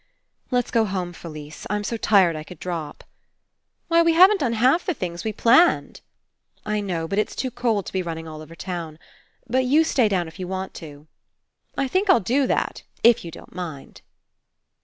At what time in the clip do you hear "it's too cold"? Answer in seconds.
7.19-7.85